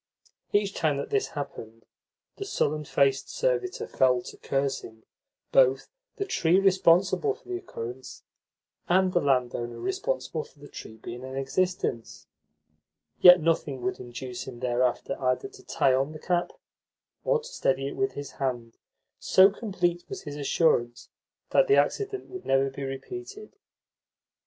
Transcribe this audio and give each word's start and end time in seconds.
Each 0.51 0.73
time 0.73 0.97
that 0.97 1.11
this 1.11 1.27
happened, 1.37 1.85
the 2.37 2.43
sullen 2.43 2.85
faced 2.85 3.29
servitor 3.29 3.85
fell 3.85 4.23
to 4.23 4.37
cursing 4.37 5.03
both 5.51 5.89
the 6.15 6.25
tree 6.25 6.59
responsible 6.59 7.35
for 7.35 7.47
the 7.47 7.57
occurrence 7.57 8.23
and 8.89 9.13
the 9.13 9.21
landowner 9.21 9.79
responsible 9.79 10.43
for 10.43 10.57
the 10.57 10.69
tree 10.69 10.97
being 10.97 11.21
in 11.23 11.35
existence; 11.35 12.25
yet 13.19 13.39
nothing 13.41 13.83
would 13.83 13.99
induce 13.99 14.47
him 14.47 14.59
thereafter 14.59 15.21
either 15.21 15.47
to 15.49 15.63
tie 15.63 15.93
on 15.93 16.13
the 16.13 16.19
cap 16.19 16.51
or 17.23 17.37
to 17.39 17.47
steady 17.47 17.87
it 17.87 17.95
with 17.95 18.13
his 18.13 18.31
hand, 18.31 18.79
so 19.19 19.51
complete 19.51 20.03
was 20.09 20.23
his 20.23 20.35
assurance 20.35 21.09
that 21.51 21.67
the 21.67 21.75
accident 21.75 22.27
would 22.27 22.43
never 22.43 22.71
be 22.71 22.81
repeated. 22.83 23.55